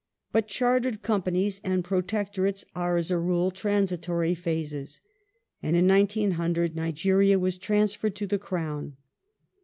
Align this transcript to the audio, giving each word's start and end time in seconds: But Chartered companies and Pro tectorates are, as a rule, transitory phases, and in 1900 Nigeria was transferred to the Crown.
But 0.31 0.47
Chartered 0.47 1.03
companies 1.03 1.61
and 1.63 1.83
Pro 1.83 2.01
tectorates 2.01 2.65
are, 2.75 2.97
as 2.97 3.11
a 3.11 3.19
rule, 3.19 3.51
transitory 3.51 4.33
phases, 4.33 4.99
and 5.61 5.75
in 5.75 5.87
1900 5.87 6.75
Nigeria 6.75 7.37
was 7.37 7.59
transferred 7.59 8.15
to 8.15 8.25
the 8.25 8.39
Crown. 8.39 8.97